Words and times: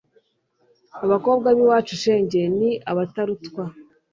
abakobwa 1.05 1.47
b'iwacu 1.55 1.93
shenge 2.03 2.41
ni 2.59 2.71
abatarutwa 2.91 3.63